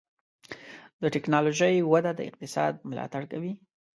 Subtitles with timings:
[1.01, 3.53] د ټکنالوجۍ وده د اقتصاد ملاتړ کوي.